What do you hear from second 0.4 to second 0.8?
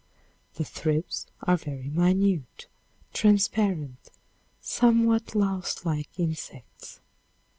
The